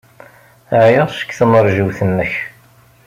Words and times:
Ɛyiɣ 0.83 1.07
seg 1.11 1.29
tmeṛjiwt-nnek. 1.37 2.33